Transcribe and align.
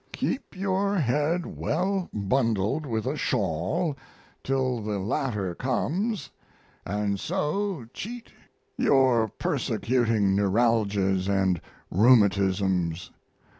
Keep 0.13 0.57
your 0.57 0.95
head 0.97 1.45
well 1.45 2.09
bundled 2.11 2.87
with 2.87 3.05
a 3.05 3.15
shawl 3.15 3.95
till 4.43 4.81
the 4.81 4.97
latter 4.97 5.53
comes, 5.53 6.31
and 6.87 7.19
so 7.19 7.85
cheat 7.93 8.31
your 8.79 9.27
persecuting 9.27 10.35
neuralgias 10.35 11.27
and 11.29 11.61
rheumatisms. 11.91 13.11